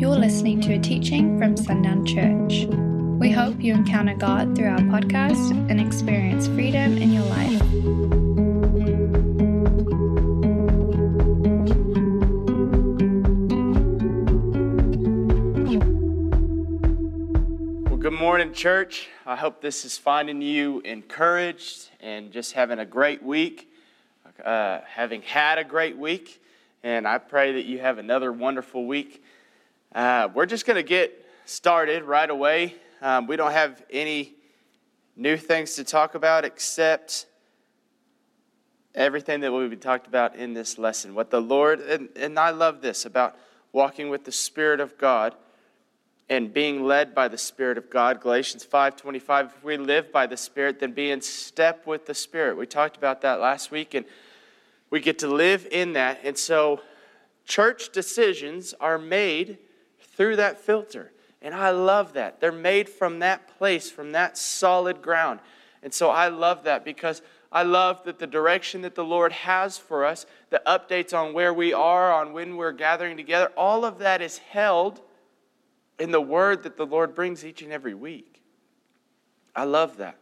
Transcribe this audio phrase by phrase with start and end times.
[0.00, 2.64] You're listening to a teaching from Sundown Church.
[3.20, 7.60] We hope you encounter God through our podcast and experience freedom in your life.
[17.90, 19.10] Well, good morning, church.
[19.26, 23.70] I hope this is finding you encouraged and just having a great week,
[24.42, 26.42] uh, having had a great week.
[26.82, 29.22] And I pray that you have another wonderful week.
[29.92, 32.76] Uh, we're just going to get started right away.
[33.02, 34.34] Um, we don't have any
[35.16, 37.26] new things to talk about except
[38.94, 41.12] everything that be talked about in this lesson.
[41.12, 43.36] What the Lord, and, and I love this about
[43.72, 45.34] walking with the Spirit of God
[46.28, 48.20] and being led by the Spirit of God.
[48.20, 52.56] Galatians 5:25, if we live by the Spirit, then be in step with the Spirit.
[52.56, 54.06] We talked about that last week, and
[54.88, 56.20] we get to live in that.
[56.22, 56.80] And so
[57.44, 59.58] church decisions are made
[60.20, 61.10] through that filter.
[61.40, 62.42] And I love that.
[62.42, 65.40] They're made from that place, from that solid ground.
[65.82, 69.78] And so I love that because I love that the direction that the Lord has
[69.78, 74.00] for us, the updates on where we are, on when we're gathering together, all of
[74.00, 75.00] that is held
[75.98, 78.42] in the word that the Lord brings each and every week.
[79.56, 80.18] I love that.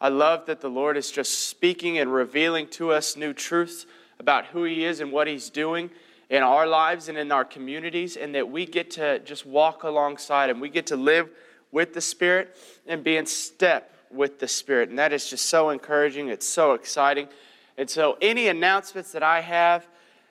[0.00, 3.86] I love that the Lord is just speaking and revealing to us new truths
[4.18, 5.90] about who He is and what He's doing
[6.30, 10.50] in our lives and in our communities, and that we get to just walk alongside
[10.50, 10.60] Him.
[10.60, 11.30] We get to live
[11.72, 14.90] with the Spirit and be in step with the Spirit.
[14.90, 16.28] And that is just so encouraging.
[16.28, 17.28] It's so exciting.
[17.76, 19.86] And so, any announcements that I have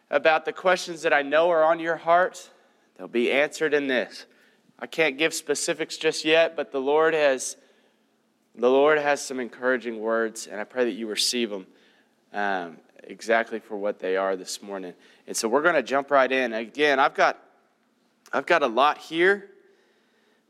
[0.09, 2.49] about the questions that I know are on your heart,
[2.97, 4.25] they'll be answered in this.
[4.79, 7.57] I can't give specifics just yet, but the Lord has
[8.55, 11.67] the Lord has some encouraging words, and I pray that you receive them
[12.33, 14.93] um, exactly for what they are this morning.
[15.27, 16.53] And so we're going to jump right in.
[16.53, 17.39] Again, I've got
[18.33, 19.49] I've got a lot here,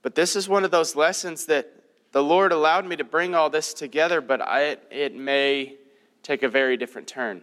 [0.01, 1.71] but this is one of those lessons that
[2.11, 5.75] the Lord allowed me to bring all this together, but I, it may
[6.23, 7.41] take a very different turn.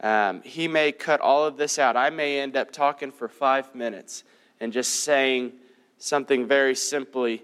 [0.00, 1.96] Um, he may cut all of this out.
[1.96, 4.22] I may end up talking for five minutes
[4.60, 5.52] and just saying
[5.98, 7.42] something very simply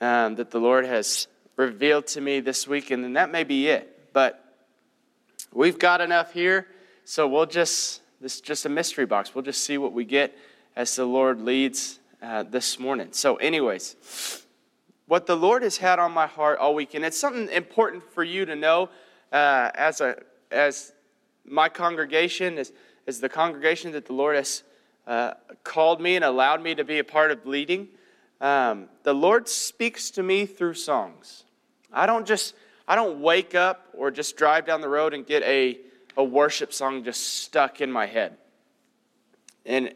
[0.00, 1.26] um, that the Lord has
[1.56, 4.12] revealed to me this week, and then that may be it.
[4.12, 4.43] But
[5.54, 6.66] we've got enough here,
[7.04, 9.34] so we'll just, this is just a mystery box.
[9.34, 10.36] We'll just see what we get
[10.76, 13.08] as the Lord leads uh, this morning.
[13.12, 14.44] So, anyways,
[15.06, 18.44] what the Lord has had on my heart all weekend, it's something important for you
[18.44, 18.88] to know
[19.32, 20.16] uh, as, a,
[20.50, 20.92] as
[21.44, 22.72] my congregation, as,
[23.06, 24.64] as the congregation that the Lord has
[25.06, 27.88] uh, called me and allowed me to be a part of leading.
[28.40, 31.44] Um, the Lord speaks to me through songs.
[31.92, 32.54] I don't just
[32.86, 35.78] I don't wake up or just drive down the road and get a,
[36.16, 38.36] a worship song just stuck in my head.
[39.64, 39.94] And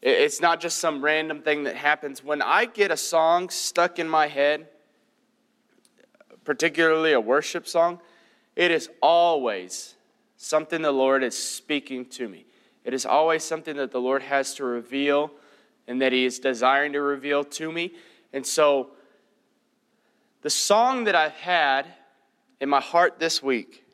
[0.00, 2.22] it's not just some random thing that happens.
[2.22, 4.68] When I get a song stuck in my head,
[6.44, 8.00] particularly a worship song,
[8.54, 9.94] it is always
[10.36, 12.46] something the Lord is speaking to me.
[12.84, 15.32] It is always something that the Lord has to reveal
[15.88, 17.92] and that He is desiring to reveal to me.
[18.32, 18.90] And so,
[20.42, 21.86] the song that I've had
[22.60, 23.84] in my heart this week,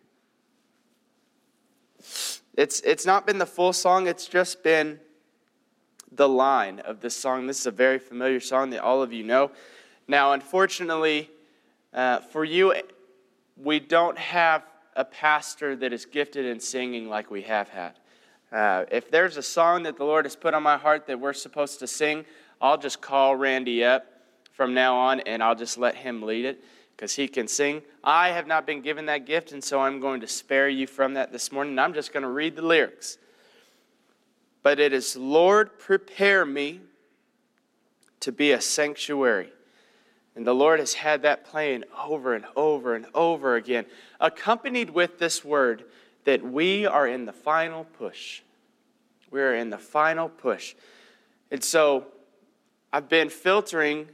[2.54, 5.00] it's, it's not been the full song, it's just been
[6.10, 7.46] the line of this song.
[7.46, 9.50] This is a very familiar song that all of you know.
[10.06, 11.30] Now, unfortunately,
[11.94, 12.74] uh, for you,
[13.56, 14.64] we don't have
[14.94, 17.92] a pastor that is gifted in singing like we have had.
[18.52, 21.32] Uh, if there's a song that the Lord has put on my heart that we're
[21.32, 22.26] supposed to sing,
[22.60, 24.06] I'll just call Randy up
[24.52, 26.62] from now on and I'll just let him lead it
[27.02, 27.82] because he can sing.
[28.04, 31.14] I have not been given that gift, and so I'm going to spare you from
[31.14, 31.76] that this morning.
[31.76, 33.18] I'm just going to read the lyrics.
[34.62, 36.78] But it is, Lord, prepare me
[38.20, 39.52] to be a sanctuary.
[40.36, 43.84] And the Lord has had that playing over and over and over again,
[44.20, 45.82] accompanied with this word
[46.22, 48.42] that we are in the final push.
[49.28, 50.76] We are in the final push.
[51.50, 52.06] And so
[52.92, 54.06] I've been filtering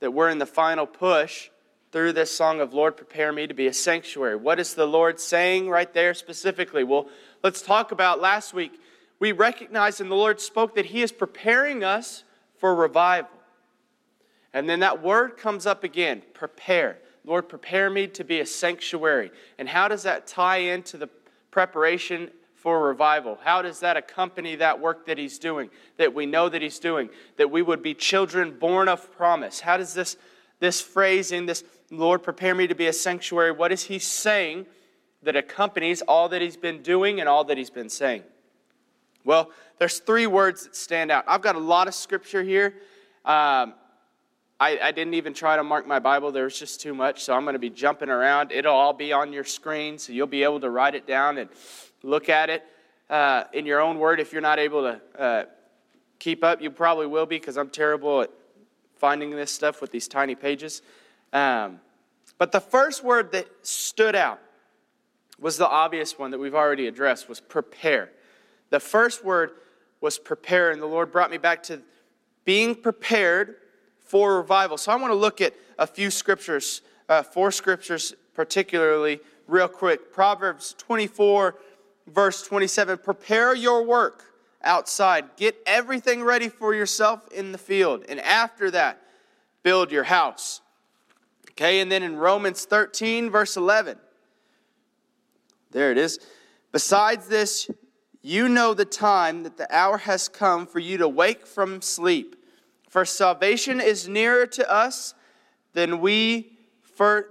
[0.00, 1.50] that we're in the final push
[1.92, 4.36] through this song of Lord, prepare me to be a sanctuary.
[4.36, 6.84] What is the Lord saying right there specifically?
[6.84, 7.08] Well,
[7.42, 8.80] let's talk about last week.
[9.18, 12.24] We recognized and the Lord spoke that He is preparing us
[12.58, 13.30] for revival.
[14.52, 16.98] And then that word comes up again prepare.
[17.24, 19.30] Lord, prepare me to be a sanctuary.
[19.58, 21.08] And how does that tie into the
[21.50, 23.38] preparation for revival?
[23.42, 27.10] How does that accompany that work that He's doing, that we know that He's doing,
[27.36, 29.60] that we would be children born of promise?
[29.60, 30.16] How does this,
[30.60, 34.66] this phrasing, this, Lord, prepare me to be a sanctuary, what is He saying
[35.22, 38.22] that accompanies all that He's been doing and all that He's been saying?
[39.24, 41.24] Well, there's three words that stand out.
[41.26, 42.74] I've got a lot of scripture here.
[43.24, 43.74] Um,
[44.58, 46.32] I, I, didn't even try to mark my Bible.
[46.32, 48.52] There was just too much, so I'm going to be jumping around.
[48.52, 51.48] It'll all be on your screen, so you'll be able to write it down and
[52.02, 52.62] look at it
[53.08, 54.20] uh, in your own word.
[54.20, 55.44] If you're not able to uh,
[56.18, 58.30] keep up, you probably will be because I'm terrible at
[59.00, 60.82] finding this stuff with these tiny pages.
[61.32, 61.80] Um,
[62.36, 64.40] but the first word that stood out
[65.38, 68.10] was the obvious one that we've already addressed was prepare.
[68.68, 69.52] The first word
[70.02, 71.80] was prepare, and the Lord brought me back to
[72.44, 73.56] being prepared
[74.00, 74.76] for revival.
[74.76, 80.12] So I want to look at a few scriptures, uh, four scriptures particularly, real quick.
[80.12, 81.56] Proverbs 24,
[82.06, 84.29] verse 27 Prepare your work
[84.62, 89.02] outside, get everything ready for yourself in the field, and after that,
[89.62, 90.60] build your house.
[91.52, 93.98] Okay, and then in Romans 13, verse 11,
[95.70, 96.18] there it is.
[96.72, 97.70] Besides this,
[98.22, 102.36] you know the time that the hour has come for you to wake from sleep.
[102.88, 105.14] For salvation is nearer to us
[105.72, 106.56] than we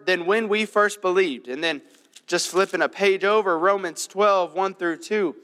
[0.06, 1.48] than when we first believed.
[1.48, 1.84] And then
[2.26, 5.36] just flipping a page over, Romans 12, 1 through 2.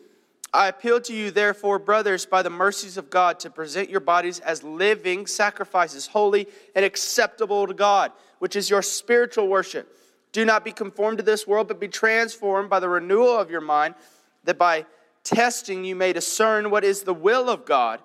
[0.53, 4.39] I appeal to you, therefore, brothers, by the mercies of God, to present your bodies
[4.39, 9.97] as living sacrifices, holy and acceptable to God, which is your spiritual worship.
[10.31, 13.61] Do not be conformed to this world, but be transformed by the renewal of your
[13.61, 13.95] mind,
[14.43, 14.85] that by
[15.23, 17.99] testing you may discern what is the will of God,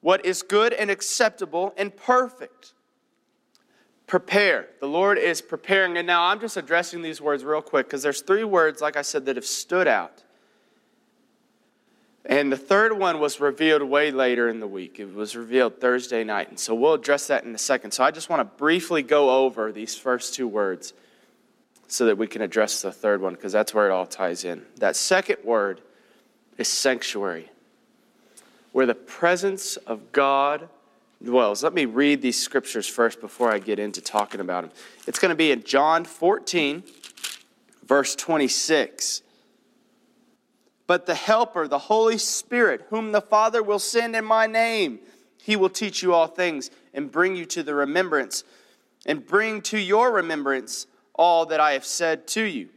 [0.00, 2.72] what is good and acceptable and perfect.
[4.06, 4.68] Prepare.
[4.80, 5.96] The Lord is preparing.
[5.96, 9.02] And now I'm just addressing these words real quick because there's three words, like I
[9.02, 10.22] said, that have stood out.
[12.28, 14.98] And the third one was revealed way later in the week.
[14.98, 16.48] It was revealed Thursday night.
[16.48, 17.92] And so we'll address that in a second.
[17.92, 20.92] So I just want to briefly go over these first two words
[21.86, 24.64] so that we can address the third one because that's where it all ties in.
[24.78, 25.80] That second word
[26.58, 27.48] is sanctuary,
[28.72, 30.68] where the presence of God
[31.22, 31.62] dwells.
[31.62, 34.72] Let me read these scriptures first before I get into talking about them.
[35.06, 36.82] It's going to be in John 14,
[37.84, 39.22] verse 26.
[40.86, 45.00] But the Helper, the Holy Spirit, whom the Father will send in my name,
[45.42, 48.44] he will teach you all things and bring you to the remembrance
[49.04, 52.68] and bring to your remembrance all that I have said to you.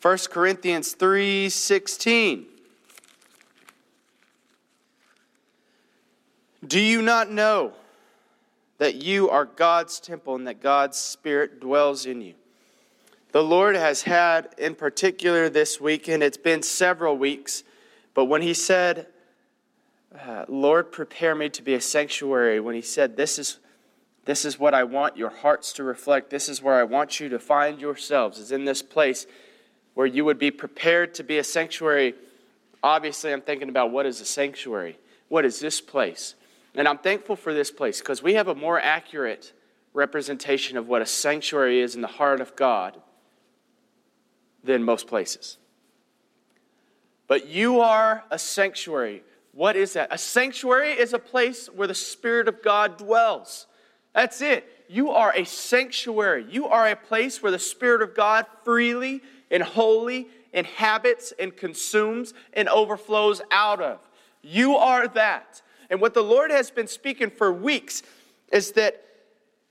[0.00, 2.46] 1 Corinthians 3:16
[6.66, 7.72] Do you not know
[8.78, 12.34] that you are God's temple and that God's Spirit dwells in you?
[13.32, 17.64] The Lord has had, in particular this week, and it's been several weeks,
[18.12, 19.06] but when He said,
[20.18, 23.58] uh, Lord, prepare me to be a sanctuary, when He said, This is
[24.24, 26.30] this is what I want your hearts to reflect.
[26.30, 29.26] This is where I want you to find yourselves, is in this place
[29.94, 32.14] where you would be prepared to be a sanctuary.
[32.84, 34.96] Obviously, I'm thinking about what is a sanctuary?
[35.28, 36.36] What is this place?
[36.74, 39.52] And I'm thankful for this place because we have a more accurate
[39.92, 43.00] representation of what a sanctuary is in the heart of God
[44.64, 45.58] than most places.
[47.26, 49.22] But you are a sanctuary.
[49.52, 50.08] What is that?
[50.10, 53.66] A sanctuary is a place where the Spirit of God dwells.
[54.14, 54.68] That's it.
[54.88, 56.46] You are a sanctuary.
[56.50, 62.34] You are a place where the Spirit of God freely and wholly inhabits and consumes
[62.52, 63.98] and overflows out of.
[64.42, 65.62] You are that.
[65.88, 68.02] And what the Lord has been speaking for weeks
[68.50, 69.02] is that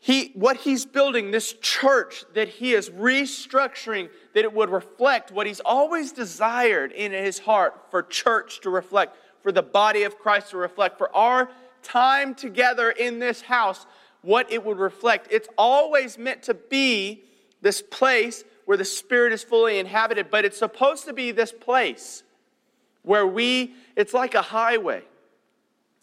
[0.03, 5.45] he, what he's building, this church that he is restructuring, that it would reflect what
[5.45, 10.49] he's always desired in his heart for church to reflect, for the body of Christ
[10.49, 11.51] to reflect, for our
[11.83, 13.85] time together in this house
[14.23, 15.27] what it would reflect.
[15.29, 17.23] It's always meant to be
[17.61, 22.23] this place where the Spirit is fully inhabited, but it's supposed to be this place
[23.03, 25.03] where we, it's like a highway.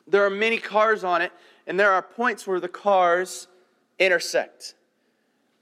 [0.06, 1.32] There are many cars on it,
[1.66, 3.48] and there are points where the cars
[3.98, 4.74] intersect,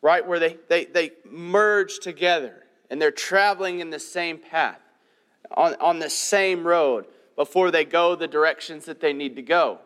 [0.02, 0.26] right?
[0.26, 4.80] Where they, they, they merge together and they're traveling in the same path,
[5.50, 9.78] on, on the same road before they go the directions that they need to go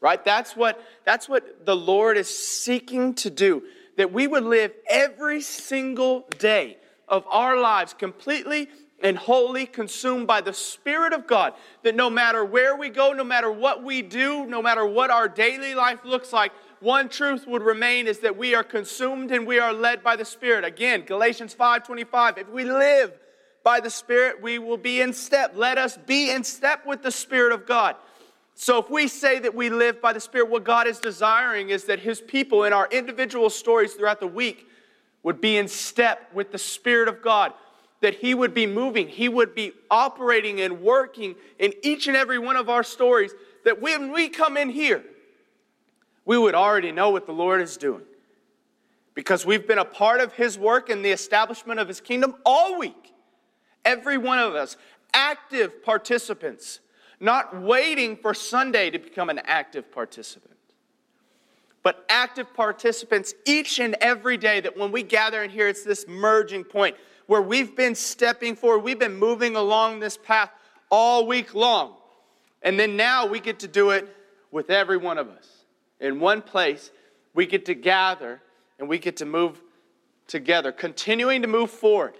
[0.00, 3.62] right that's what that's what the lord is seeking to do
[3.96, 6.76] that we would live every single day
[7.08, 8.68] of our lives completely
[9.02, 13.24] and wholly consumed by the spirit of god that no matter where we go no
[13.24, 17.62] matter what we do no matter what our daily life looks like one truth would
[17.62, 21.54] remain is that we are consumed and we are led by the spirit again galatians
[21.54, 23.12] 5.25 if we live
[23.62, 27.10] by the spirit we will be in step let us be in step with the
[27.10, 27.96] spirit of god
[28.60, 31.84] so, if we say that we live by the Spirit, what God is desiring is
[31.84, 34.66] that His people in our individual stories throughout the week
[35.22, 37.54] would be in step with the Spirit of God.
[38.02, 42.38] that He would be moving, He would be operating and working in each and every
[42.38, 43.32] one of our stories,
[43.64, 45.04] that when we come in here,
[46.24, 48.04] we would already know what the Lord is doing.
[49.14, 52.78] Because we've been a part of His work and the establishment of His kingdom all
[52.78, 53.12] week.
[53.84, 54.76] Every one of us,
[55.12, 56.80] active participants,
[57.18, 60.50] not waiting for Sunday to become an active participant
[61.82, 66.06] but active participants each and every day that when we gather in here, it's this
[66.06, 66.96] merging point
[67.26, 70.50] where we've been stepping forward, we've been moving along this path
[70.90, 71.94] all week long.
[72.62, 74.14] And then now we get to do it
[74.50, 75.59] with every one of us.
[76.00, 76.90] In one place,
[77.34, 78.40] we get to gather
[78.78, 79.60] and we get to move
[80.26, 82.14] together, continuing to move forward,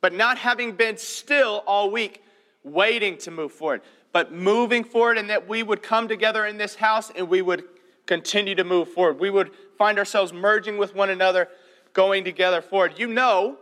[0.00, 2.22] but not having been still all week,
[2.62, 3.80] waiting to move forward,
[4.12, 7.64] but moving forward, and that we would come together in this house and we would
[8.06, 9.20] continue to move forward.
[9.20, 11.48] We would find ourselves merging with one another,
[11.92, 12.94] going together forward.
[12.98, 13.56] You know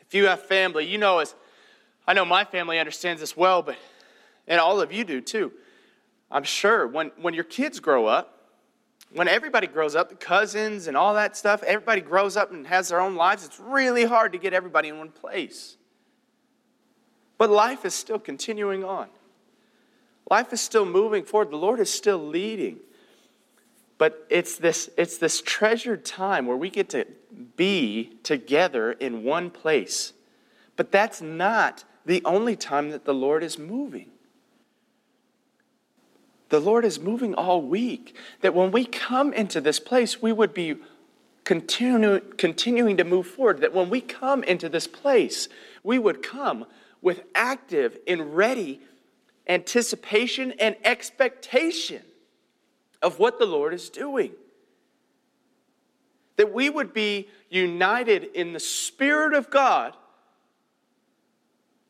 [0.00, 1.34] if you have family, you know as
[2.06, 3.76] I know my family understands this well, but
[4.46, 5.52] and all of you do too.
[6.34, 8.50] I'm sure when, when your kids grow up,
[9.12, 12.88] when everybody grows up, the cousins and all that stuff, everybody grows up and has
[12.88, 15.76] their own lives, it's really hard to get everybody in one place.
[17.38, 19.08] But life is still continuing on.
[20.28, 21.52] Life is still moving forward.
[21.52, 22.80] The Lord is still leading.
[23.96, 27.06] But it's this, it's this treasured time where we get to
[27.56, 30.12] be together in one place.
[30.74, 34.10] But that's not the only time that the Lord is moving.
[36.48, 38.16] The Lord is moving all week.
[38.40, 40.76] That when we come into this place, we would be
[41.44, 43.60] continue, continuing to move forward.
[43.60, 45.48] That when we come into this place,
[45.82, 46.66] we would come
[47.00, 48.80] with active and ready
[49.46, 52.02] anticipation and expectation
[53.02, 54.32] of what the Lord is doing.
[56.36, 59.94] That we would be united in the Spirit of God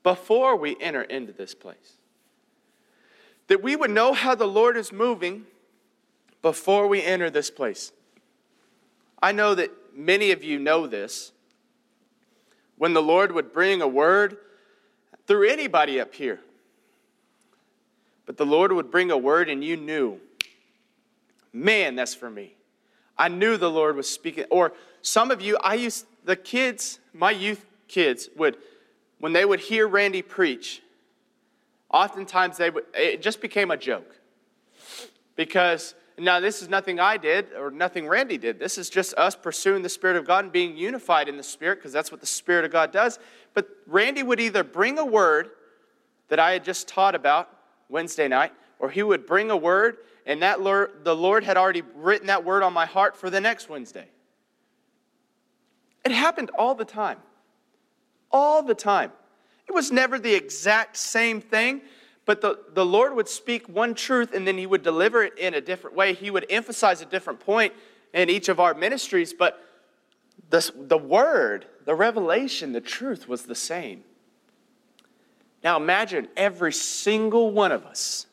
[0.02, 1.98] before we enter into this place.
[3.48, 5.44] That we would know how the Lord is moving
[6.42, 7.92] before we enter this place.
[9.22, 11.32] I know that many of you know this.
[12.76, 14.36] When the Lord would bring a word
[15.26, 16.40] through anybody up here,
[18.26, 20.20] but the Lord would bring a word and you knew
[21.54, 22.54] man, that's for me.
[23.16, 24.44] I knew the Lord was speaking.
[24.50, 28.58] Or some of you, I used, the kids, my youth kids would,
[29.20, 30.82] when they would hear Randy preach,
[31.94, 34.18] oftentimes they would, it just became a joke.
[35.36, 38.58] Because now this is nothing I did or nothing Randy did.
[38.58, 41.78] This is just us pursuing the Spirit of God and being unified in the Spirit
[41.78, 43.18] because that's what the Spirit of God does.
[43.54, 45.50] But Randy would either bring a word
[46.28, 47.48] that I had just taught about
[47.88, 51.82] Wednesday night, or he would bring a word and that Lord, the Lord had already
[51.94, 54.08] written that word on my heart for the next Wednesday.
[56.04, 57.18] It happened all the time.
[58.30, 59.12] All the time.
[59.66, 61.82] It was never the exact same thing,
[62.26, 65.54] but the, the Lord would speak one truth and then He would deliver it in
[65.54, 66.14] a different way.
[66.14, 67.72] He would emphasize a different point
[68.12, 69.64] in each of our ministries, but
[70.50, 74.04] the, the word, the revelation, the truth was the same.
[75.62, 78.26] Now imagine every single one of us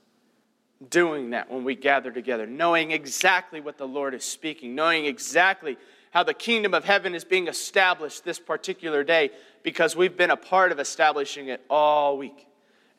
[0.89, 5.77] doing that when we gather together, knowing exactly what the Lord is speaking, knowing exactly
[6.11, 9.31] how the kingdom of heaven is being established this particular day
[9.63, 12.47] because we've been a part of establishing it all week.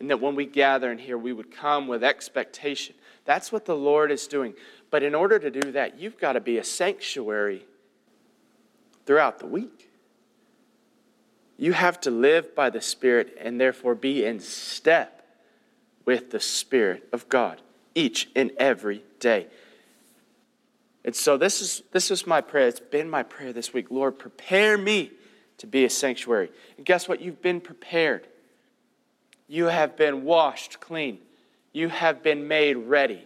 [0.00, 2.96] And that when we gather in here, we would come with expectation.
[3.24, 4.54] That's what the Lord is doing.
[4.90, 7.64] But in order to do that, you've got to be a sanctuary
[9.06, 9.90] throughout the week.
[11.56, 15.24] You have to live by the Spirit and therefore be in step
[16.04, 17.60] with the Spirit of God
[17.94, 19.46] each and every day.
[21.04, 22.68] And so this is this is my prayer.
[22.68, 23.90] It's been my prayer this week.
[23.90, 25.10] Lord, prepare me
[25.58, 26.50] to be a sanctuary.
[26.76, 27.20] And guess what?
[27.20, 28.26] You've been prepared.
[29.48, 31.18] You have been washed clean.
[31.72, 33.24] You have been made ready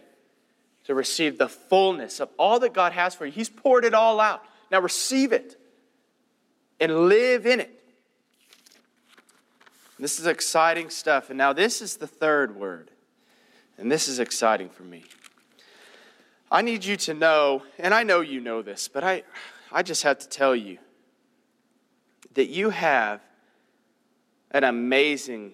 [0.85, 3.31] to receive the fullness of all that God has for you.
[3.31, 4.43] He's poured it all out.
[4.71, 5.59] Now receive it
[6.79, 7.71] and live in it.
[9.99, 11.29] This is exciting stuff.
[11.29, 12.91] And now this is the third word.
[13.77, 15.03] And this is exciting for me.
[16.49, 19.23] I need you to know, and I know you know this, but I,
[19.71, 20.77] I just have to tell you
[22.35, 23.21] that you have
[24.51, 25.53] an amazing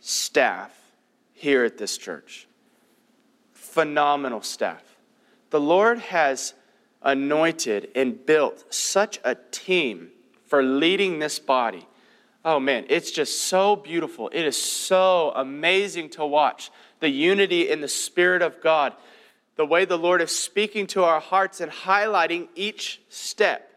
[0.00, 0.76] staff
[1.32, 2.48] here at this church.
[3.52, 4.82] Phenomenal staff.
[5.50, 6.54] The Lord has
[7.02, 10.10] anointed and built such a team
[10.46, 11.86] for leading this body.
[12.44, 14.28] Oh man, it's just so beautiful.
[14.32, 18.94] It is so amazing to watch the unity in the Spirit of God,
[19.56, 23.70] the way the Lord is speaking to our hearts and highlighting each step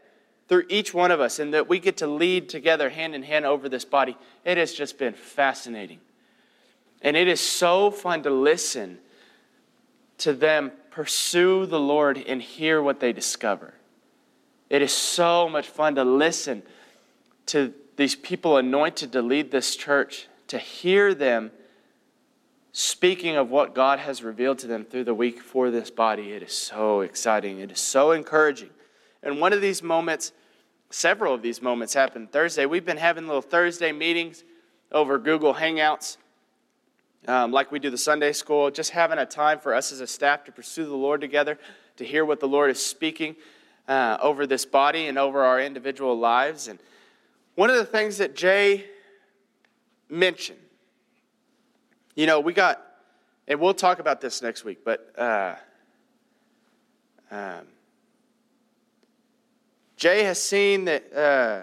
[0.48, 3.46] through each one of us and that we get to lead together hand in hand
[3.46, 4.18] over this body.
[4.46, 6.00] It has just been fascinating.
[7.02, 9.00] And it is so fun to listen
[10.20, 13.74] to them pursue the Lord and hear what they discover.
[14.70, 16.64] It is so much fun to listen
[17.48, 21.52] to these people anointed to lead this church, to hear them
[22.74, 26.34] speaking of what God has revealed to them through the week for this body.
[26.34, 27.60] It is so exciting.
[27.60, 28.72] It is so encouraging.
[29.22, 30.34] And one of these moments,
[30.90, 32.66] several of these moments happened Thursday.
[32.66, 34.44] We've been having little Thursday meetings
[34.92, 36.18] over Google Hangouts
[37.28, 40.08] um, like we do the Sunday school, just having a time for us as a
[40.08, 41.58] staff to pursue the Lord together,
[41.98, 43.36] to hear what the Lord is speaking
[43.88, 46.68] uh, over this body and over our individual lives.
[46.68, 46.80] And
[47.56, 48.86] one of the things that Jay
[50.10, 50.60] mentioned,
[52.16, 52.82] you know, we got,
[53.48, 55.56] and we'll talk about this next week, but uh,
[57.32, 57.68] um,
[59.98, 61.62] Jay has seen that uh,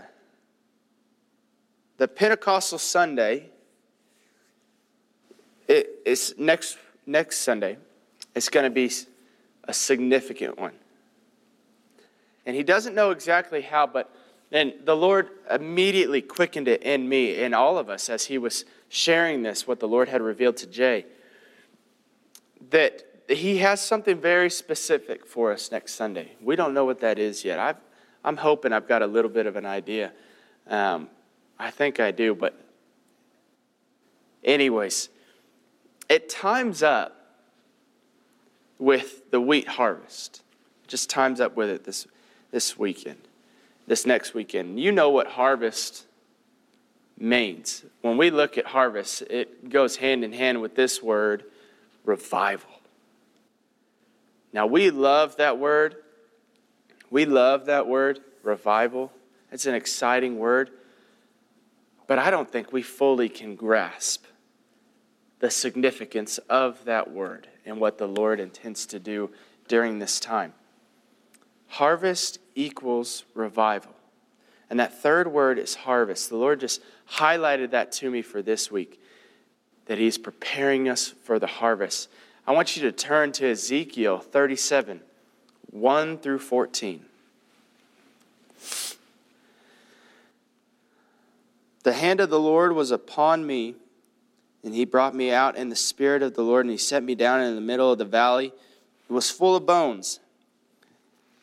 [1.96, 3.50] the Pentecostal Sunday
[5.70, 7.78] it, it's next next Sunday.
[8.34, 8.90] It's going to be
[9.64, 10.72] a significant one.
[12.44, 14.12] And he doesn't know exactly how, but
[14.50, 18.64] then the Lord immediately quickened it in me and all of us as he was
[18.88, 21.06] sharing this, what the Lord had revealed to Jay,
[22.70, 26.32] that he has something very specific for us next Sunday.
[26.42, 27.58] We don't know what that is yet.
[27.58, 27.74] i
[28.28, 30.12] am hoping I've got a little bit of an idea.
[30.66, 31.08] Um,
[31.58, 32.58] I think I do, but,
[34.42, 35.10] anyways,
[36.08, 37.16] it times up
[38.78, 40.42] with the wheat harvest.
[40.82, 42.08] It just times up with it this,
[42.50, 43.20] this weekend,
[43.90, 44.78] this next weekend.
[44.78, 46.06] You know what harvest
[47.18, 47.84] means.
[48.02, 51.42] When we look at harvest, it goes hand in hand with this word,
[52.04, 52.70] revival.
[54.52, 55.96] Now, we love that word.
[57.10, 59.10] We love that word, revival.
[59.50, 60.70] It's an exciting word.
[62.06, 64.24] But I don't think we fully can grasp
[65.40, 69.32] the significance of that word and what the Lord intends to do
[69.66, 70.54] during this time.
[71.66, 73.92] Harvest equals revival.
[74.68, 76.28] And that third word is harvest.
[76.28, 76.80] The Lord just
[77.12, 79.00] highlighted that to me for this week,
[79.86, 82.08] that He's preparing us for the harvest.
[82.46, 85.00] I want you to turn to Ezekiel 37,
[85.70, 87.04] 1 through 14.
[91.82, 93.74] The hand of the Lord was upon me
[94.62, 97.14] and he brought me out in the spirit of the Lord, and he set me
[97.14, 98.52] down in the middle of the valley.
[99.08, 100.20] It was full of bones.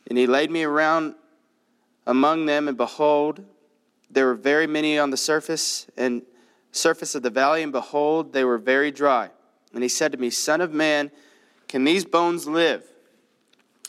[0.09, 1.15] And he laid me around
[2.05, 3.43] among them, and behold,
[4.09, 6.21] there were very many on the surface and
[6.71, 9.29] surface of the valley, and behold, they were very dry.
[9.73, 11.11] And he said to me, Son of man,
[11.67, 12.83] can these bones live?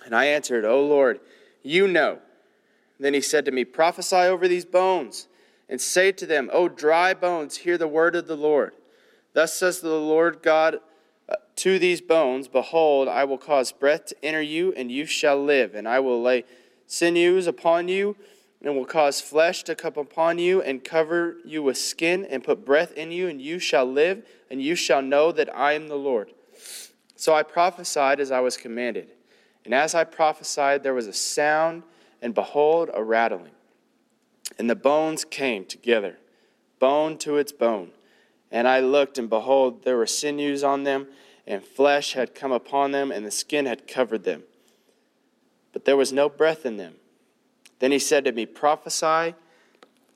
[0.05, 1.21] And I answered, O Lord,
[1.63, 2.19] you know.
[2.99, 5.29] Then he said to me, Prophesy over these bones,
[5.69, 8.73] and say to them, O dry bones, hear the word of the Lord.
[9.35, 10.79] Thus says the Lord God
[11.59, 15.75] to these bones Behold, I will cause breath to enter you, and you shall live.
[15.75, 16.45] And I will lay
[16.87, 18.17] sinews upon you,
[18.63, 22.65] and will cause flesh to come upon you, and cover you with skin, and put
[22.65, 25.97] breath in you, and you shall live, and you shall know that I am the
[25.97, 26.33] Lord.
[27.17, 29.11] So I prophesied as I was commanded.
[29.65, 31.83] And as I prophesied, there was a sound,
[32.23, 33.53] and behold, a rattling.
[34.59, 36.19] And the bones came together,
[36.79, 37.91] bone to its bone.
[38.51, 41.09] And I looked, and behold, there were sinews on them,
[41.49, 44.43] and flesh had come upon them, and the skin had covered them.
[45.73, 46.97] But there was no breath in them.
[47.79, 49.35] Then he said to me, Prophesy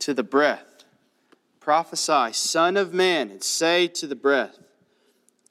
[0.01, 0.85] to the breath.
[1.59, 4.59] Prophesy, Son of Man, and say to the breath,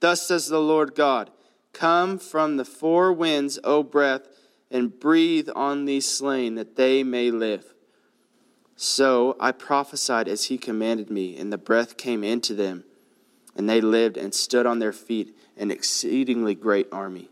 [0.02, 1.32] Thus says the Lord God,
[1.74, 4.28] Come from the four winds, O breath,
[4.70, 7.74] and breathe on these slain, that they may live.
[8.76, 12.84] So I prophesied as he commanded me, and the breath came into them,
[13.62, 17.30] and they lived and stood on their feet, an exceedingly great army.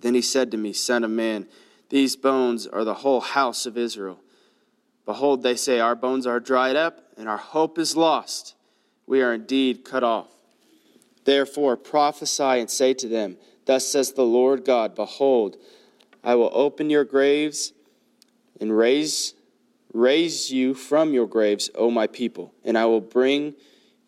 [0.00, 1.48] Then he said to me, Son of man,
[1.90, 4.20] these bones are the whole house of Israel.
[5.04, 8.54] Behold, they say, Our bones are dried up, and our hope is lost.
[9.06, 10.28] We are indeed cut off.
[11.26, 15.58] Therefore prophesy and say to them, Thus says the Lord God, Behold,
[16.24, 17.74] I will open your graves
[18.58, 19.34] and raise
[19.92, 23.54] Raise you from your graves, O my people, and I will bring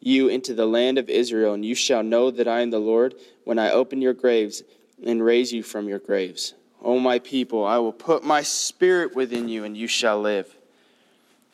[0.04, 3.14] you into the land of Israel, and you shall know that I am the Lord
[3.44, 4.62] when I open your graves
[5.04, 6.54] and raise you from your graves.
[6.82, 10.54] O my people, I will put my spirit within you, and you shall live.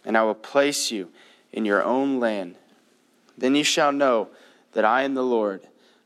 [0.04, 1.10] And I will place you
[1.52, 2.56] in your own land.
[3.38, 4.28] Then you shall know
[4.72, 5.62] that I am the Lord.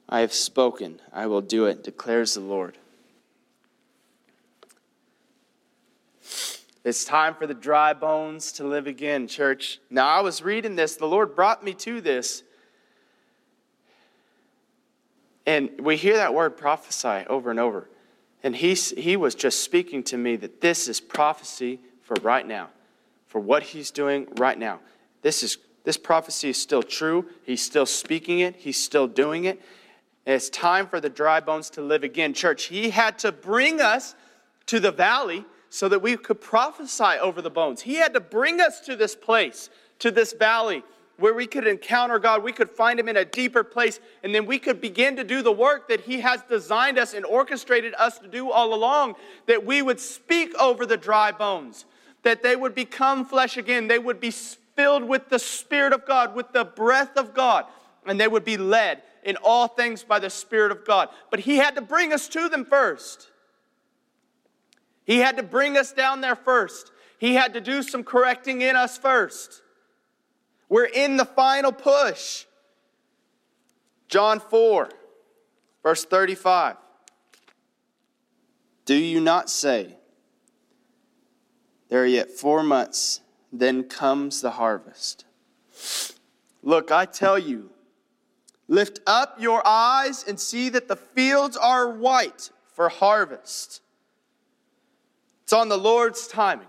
[0.06, 2.76] I have spoken, I will do it, declares the Lord.
[6.84, 9.80] It's time for the dry bones to live again, church.
[9.88, 12.42] Now, I was reading this, the Lord brought me to this.
[15.46, 17.88] And we hear that word prophesy over and over.
[18.42, 22.68] And he, he was just speaking to me that this is prophecy for right now,
[23.28, 24.80] for what he's doing right now.
[25.22, 27.26] This, is, this prophecy is still true.
[27.44, 29.58] He's still speaking it, he's still doing it.
[30.26, 32.34] And it's time for the dry bones to live again.
[32.34, 34.14] Church, he had to bring us
[34.66, 37.82] to the valley so that we could prophesy over the bones.
[37.82, 40.84] He had to bring us to this place, to this valley,
[41.16, 42.44] where we could encounter God.
[42.44, 45.42] We could find Him in a deeper place, and then we could begin to do
[45.42, 49.16] the work that He has designed us and orchestrated us to do all along.
[49.46, 51.86] That we would speak over the dry bones,
[52.22, 53.88] that they would become flesh again.
[53.88, 57.64] They would be filled with the Spirit of God, with the breath of God,
[58.06, 61.08] and they would be led in all things by the Spirit of God.
[61.32, 63.32] But He had to bring us to them first.
[65.04, 66.90] He had to bring us down there first.
[67.18, 69.62] He had to do some correcting in us first.
[70.68, 72.46] We're in the final push.
[74.08, 74.88] John 4,
[75.82, 76.76] verse 35.
[78.84, 79.96] Do you not say,
[81.88, 83.20] There are yet four months,
[83.52, 85.24] then comes the harvest?
[86.62, 87.70] Look, I tell you,
[88.68, 93.80] lift up your eyes and see that the fields are white for harvest.
[95.44, 96.66] It's on the Lord's timing.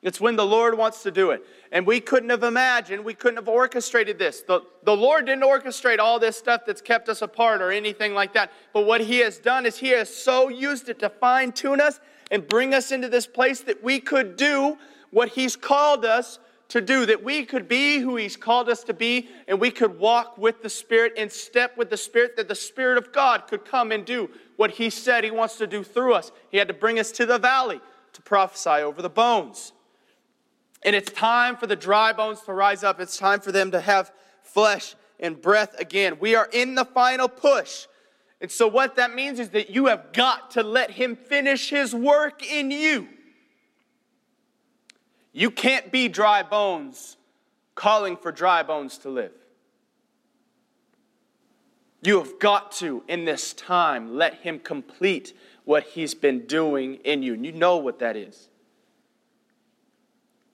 [0.00, 1.42] It's when the Lord wants to do it.
[1.72, 4.42] And we couldn't have imagined, we couldn't have orchestrated this.
[4.42, 8.32] The, the Lord didn't orchestrate all this stuff that's kept us apart or anything like
[8.34, 8.52] that.
[8.72, 12.00] But what He has done is He has so used it to fine tune us
[12.30, 14.78] and bring us into this place that we could do
[15.10, 16.38] what He's called us
[16.68, 19.98] to do, that we could be who He's called us to be, and we could
[19.98, 23.64] walk with the Spirit and step with the Spirit, that the Spirit of God could
[23.64, 26.30] come and do what He said He wants to do through us.
[26.50, 27.80] He had to bring us to the valley
[28.28, 29.72] prophesy over the bones.
[30.84, 33.00] And it's time for the dry bones to rise up.
[33.00, 34.12] It's time for them to have
[34.42, 36.18] flesh and breath again.
[36.20, 37.86] We are in the final push.
[38.40, 41.92] And so, what that means is that you have got to let Him finish His
[41.94, 43.08] work in you.
[45.32, 47.16] You can't be dry bones
[47.74, 49.32] calling for dry bones to live.
[52.02, 55.36] You have got to, in this time, let Him complete
[55.68, 57.34] what He's been doing in you.
[57.34, 58.48] And you know what that is.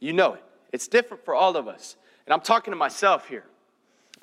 [0.01, 0.43] You know it.
[0.73, 1.95] It's different for all of us.
[2.27, 3.45] And I'm talking to myself here.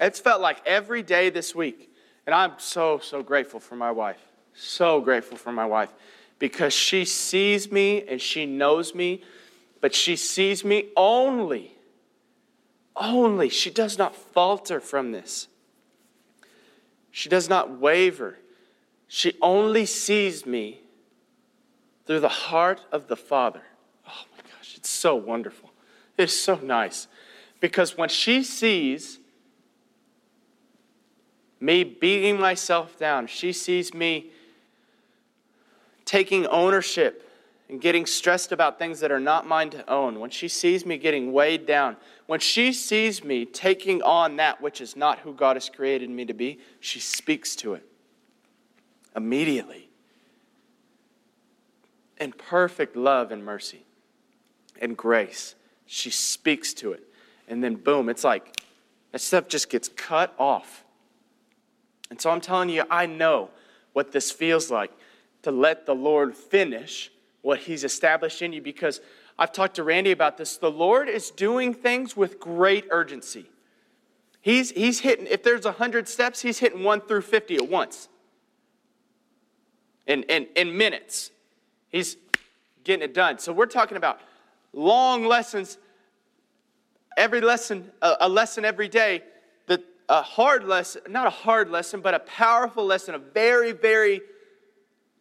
[0.02, 1.96] It's felt like every day this week.
[2.26, 4.20] And I'm so, so grateful for my wife.
[4.54, 5.94] So grateful for my wife
[6.40, 9.24] because she sees me and she knows me,
[9.80, 11.74] but she sees me only,
[12.98, 13.48] only.
[13.48, 15.48] She does not falter from this.
[17.12, 18.40] She does not waver.
[19.14, 20.80] She only sees me
[22.06, 23.62] through the heart of the Father.
[24.08, 25.74] Oh my gosh, it's so wonderful.
[26.18, 27.10] It's so nice.
[27.60, 29.20] Because when she sees
[31.60, 34.32] me beating myself down, she sees me
[36.06, 37.30] taking ownership
[37.68, 40.98] and getting stressed about things that are not mine to own, when she sees me
[40.98, 41.98] getting weighed down,
[42.28, 46.24] when she sees me taking on that which is not who God has created me
[46.24, 47.91] to be, she speaks to it
[49.16, 49.90] immediately
[52.20, 53.84] in perfect love and mercy
[54.80, 55.56] and grace.
[55.86, 57.04] She speaks to it.
[57.48, 58.62] And then, boom, it's like
[59.12, 60.86] that stuff just gets cut off.
[62.10, 63.50] And so I'm telling you, I know
[63.94, 64.92] what this feels like
[65.42, 69.02] to let the Lord finish what He's established in you because
[69.38, 70.58] I've talked to Randy about this.
[70.58, 73.48] The Lord is doing things with great urgency.
[74.42, 78.08] He's, he's hitting, if there's 100 steps, He's hitting 1 through 50 at once
[80.12, 81.32] in, in, in minutes.
[81.90, 82.18] He's
[82.84, 83.40] getting it done.
[83.40, 84.20] So we're talking about
[84.74, 85.78] long lessons,
[87.18, 89.24] every lesson, a, a lesson every day.
[89.68, 94.22] The, a hard lesson, not a hard lesson, but a powerful lesson, a very, very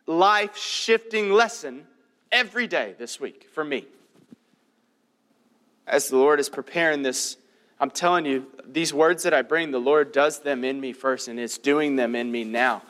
[0.06, 1.86] life shifting lesson
[2.32, 3.86] every day this week for me.
[5.86, 7.36] As the Lord is preparing this,
[7.78, 11.28] I'm telling you, these words that I bring, the Lord does them in me first,
[11.28, 12.82] and it's doing them in me now.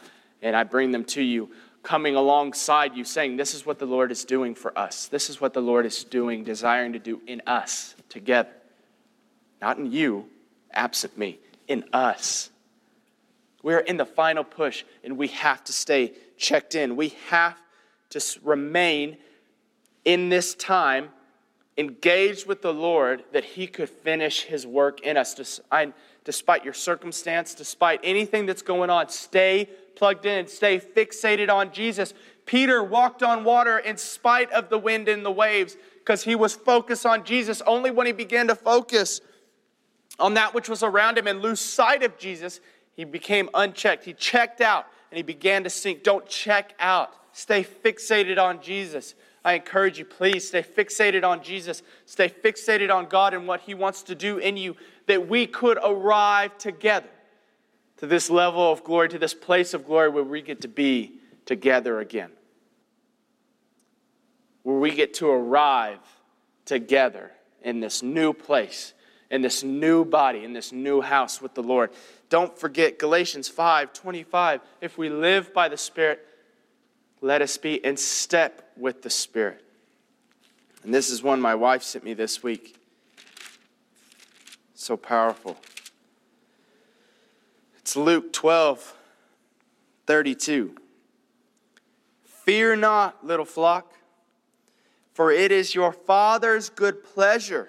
[0.43, 1.51] And I bring them to you
[1.83, 5.07] coming alongside you, saying, This is what the Lord is doing for us.
[5.07, 8.51] This is what the Lord is doing, desiring to do in us together.
[9.61, 10.27] Not in you,
[10.73, 11.39] absent me,
[11.69, 12.51] in us.
[13.63, 16.97] We're in the final push, and we have to stay checked in.
[16.97, 17.57] We have
[18.11, 19.19] to remain
[20.05, 21.11] in this time
[21.77, 25.61] engaged with the Lord that He could finish His work in us.
[26.25, 32.15] Despite your circumstance, despite anything that's going on, stay plugged in, stay fixated on Jesus.
[32.47, 36.55] Peter walked on water in spite of the wind and the waves because he was
[36.55, 37.63] focused on Jesus.
[37.67, 39.21] Only when he began to focus
[40.19, 42.61] on that which was around him and lose sight of Jesus,
[42.95, 44.05] he became unchecked.
[44.05, 46.03] He checked out and he began to sink.
[46.03, 47.15] Don't check out.
[47.33, 49.15] Stay fixated on Jesus.
[49.45, 51.83] I encourage you, please stay fixated on Jesus.
[52.05, 54.77] Stay fixated on God and what He wants to do in you,
[55.07, 57.09] that we could arrive together
[58.01, 61.13] to this level of glory, to this place of glory where we get to be
[61.45, 62.31] together again.
[64.63, 65.99] Where we get to arrive
[66.65, 67.31] together
[67.63, 68.95] in this new place,
[69.31, 71.91] in this new body, in this new house with the Lord.
[72.31, 74.63] Don't forget Galatians 5 25.
[74.81, 76.27] If we live by the Spirit,
[77.21, 79.63] let us be in step with the Spirit.
[80.85, 82.77] And this is one my wife sent me this week.
[84.75, 85.59] So powerful.
[87.91, 88.95] It's Luke 12
[90.07, 90.77] 32.
[92.23, 93.95] Fear not, little flock,
[95.13, 97.69] for it is your Father's good pleasure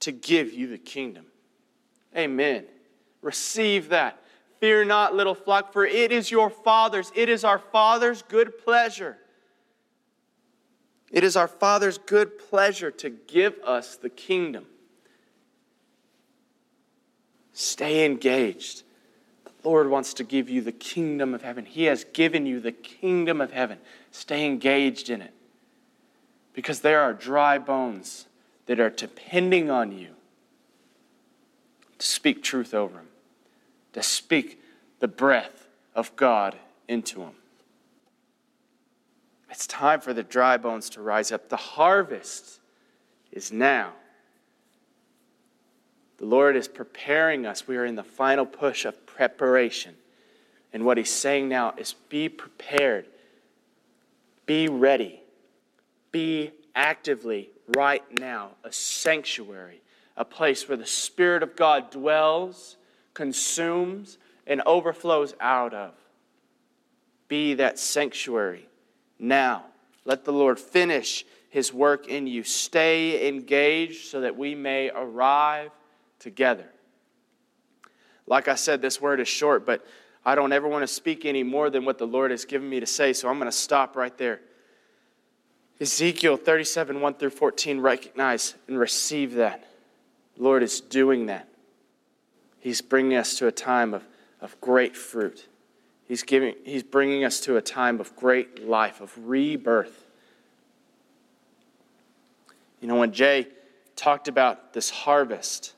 [0.00, 1.26] to give you the kingdom.
[2.16, 2.64] Amen.
[3.20, 4.22] Receive that.
[4.58, 9.18] Fear not, little flock, for it is your Father's, it is our Father's good pleasure.
[11.10, 14.64] It is our Father's good pleasure to give us the kingdom.
[17.52, 18.84] Stay engaged.
[19.64, 21.64] Lord wants to give you the kingdom of heaven.
[21.64, 23.78] He has given you the kingdom of heaven.
[24.10, 25.34] Stay engaged in it.
[26.54, 28.26] Because there are dry bones
[28.66, 30.08] that are depending on you
[31.98, 33.06] to speak truth over them
[33.92, 34.62] to speak
[35.00, 36.56] the breath of God
[36.88, 37.34] into them.
[39.50, 41.48] It's time for the dry bones to rise up.
[41.48, 42.60] The harvest
[43.32, 43.92] is now.
[46.18, 47.66] The Lord is preparing us.
[47.66, 49.94] We are in the final push of preparation.
[50.72, 53.06] And what He's saying now is be prepared,
[54.46, 55.20] be ready,
[56.12, 59.82] be actively, right now, a sanctuary,
[60.16, 62.76] a place where the Spirit of God dwells
[63.14, 65.92] consumes, and overflows out of.
[67.28, 68.66] Be that sanctuary
[69.18, 69.66] now.
[70.04, 72.42] Let the Lord finish his work in you.
[72.42, 75.70] Stay engaged so that we may arrive
[76.18, 76.66] together.
[78.30, 79.84] Like I said, this word is short, but
[80.24, 82.78] I don't ever want to speak any more than what the Lord has given me
[82.78, 84.40] to say, so I'm going to stop right there.
[85.80, 89.66] Ezekiel 37, 1 through 14, recognize and receive that.
[90.36, 91.48] The Lord is doing that.
[92.60, 94.06] He's bringing us to a time of,
[94.40, 95.48] of great fruit.
[96.06, 100.04] He's, giving, he's bringing us to a time of great life, of rebirth.
[102.80, 103.48] You know, when Jay
[103.96, 105.74] talked about this harvest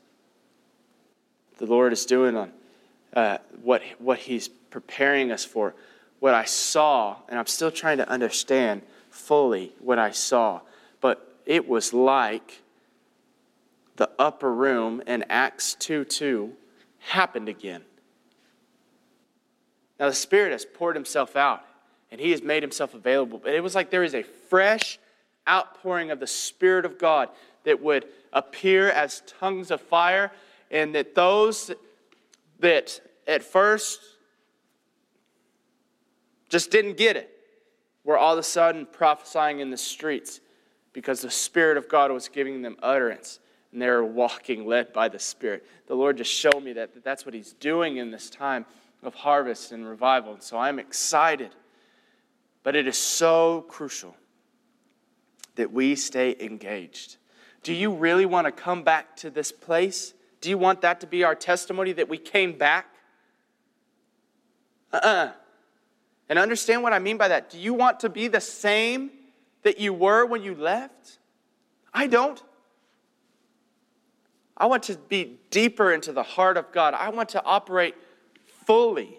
[1.62, 2.50] the Lord is doing on
[3.14, 5.76] uh, what, what He's preparing us for,
[6.18, 10.62] what I saw, and I'm still trying to understand fully what I saw,
[11.00, 12.62] but it was like
[13.94, 16.52] the upper room in Acts 2 2
[16.98, 17.82] happened again.
[20.00, 21.64] Now, the Spirit has poured Himself out
[22.10, 24.98] and He has made Himself available, but it was like there is a fresh
[25.48, 27.28] outpouring of the Spirit of God
[27.62, 30.32] that would appear as tongues of fire,
[30.72, 31.70] and that those
[32.58, 34.00] that at first
[36.48, 37.30] just didn't get it
[38.04, 40.40] were all of a sudden prophesying in the streets
[40.92, 43.38] because the Spirit of God was giving them utterance
[43.72, 45.64] and they were walking led by the Spirit.
[45.86, 48.66] The Lord just showed me that, that that's what He's doing in this time
[49.02, 50.34] of harvest and revival.
[50.34, 51.50] And so I'm excited.
[52.62, 54.14] But it is so crucial
[55.56, 57.16] that we stay engaged.
[57.62, 60.14] Do you really want to come back to this place?
[60.42, 62.86] Do you want that to be our testimony that we came back?
[64.92, 65.08] Uh uh-uh.
[65.08, 65.32] uh
[66.28, 67.48] And understand what I mean by that.
[67.48, 69.10] Do you want to be the same
[69.62, 71.18] that you were when you left?
[71.94, 72.42] I don't.
[74.56, 76.94] I want to be deeper into the heart of God.
[76.94, 77.94] I want to operate
[78.66, 79.18] fully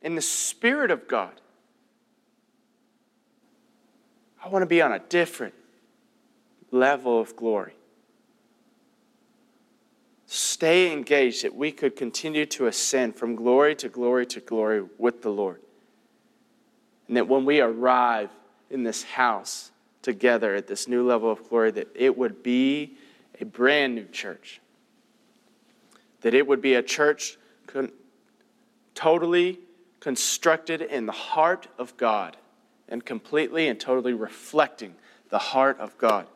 [0.00, 1.38] in the Spirit of God.
[4.42, 5.54] I want to be on a different
[6.70, 7.74] level of glory.
[10.34, 15.22] Stay engaged that we could continue to ascend from glory to glory to glory with
[15.22, 15.60] the Lord.
[17.06, 18.30] And that when we arrive
[18.68, 19.70] in this house
[20.02, 22.96] together at this new level of glory, that it would be
[23.40, 24.60] a brand new church.
[26.22, 27.92] That it would be a church con-
[28.96, 29.60] totally
[30.00, 32.36] constructed in the heart of God
[32.88, 34.96] and completely and totally reflecting
[35.28, 36.26] the heart of God.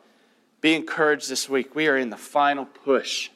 [0.61, 1.75] Be encouraged this week.
[1.75, 3.29] We are in the final push.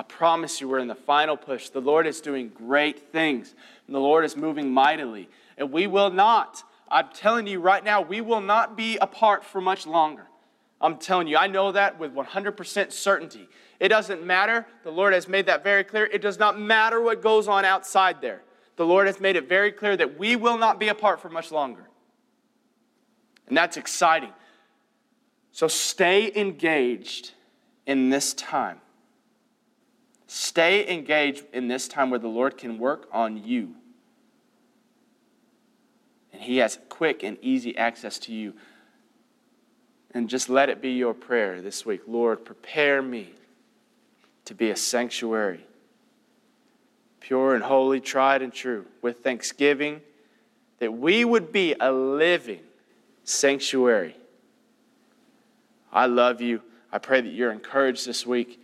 [0.00, 1.68] I promise you, we're in the final push.
[1.68, 3.54] The Lord is doing great things,
[3.86, 5.28] and the Lord is moving mightily.
[5.58, 9.60] And we will not, I'm telling you right now, we will not be apart for
[9.60, 10.26] much longer.
[10.80, 13.46] I'm telling you, I know that with 100% certainty.
[13.78, 14.66] It doesn't matter.
[14.84, 16.06] The Lord has made that very clear.
[16.06, 18.40] It does not matter what goes on outside there.
[18.76, 21.52] The Lord has made it very clear that we will not be apart for much
[21.52, 21.86] longer.
[23.48, 24.32] And that's exciting.
[25.52, 27.32] So stay engaged
[27.84, 28.80] in this time.
[30.32, 33.74] Stay engaged in this time where the Lord can work on you.
[36.32, 38.54] And He has quick and easy access to you.
[40.12, 43.30] And just let it be your prayer this week Lord, prepare me
[44.44, 45.66] to be a sanctuary,
[47.18, 50.00] pure and holy, tried and true, with thanksgiving,
[50.78, 52.62] that we would be a living
[53.24, 54.14] sanctuary.
[55.92, 56.62] I love you.
[56.92, 58.60] I pray that you're encouraged this week,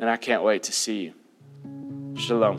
[0.00, 1.12] and I can't wait to see you.
[2.16, 2.58] Shalom.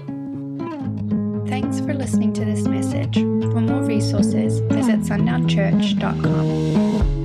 [1.48, 3.16] Thanks for listening to this message.
[3.16, 7.21] For more resources, visit sundownchurch.com.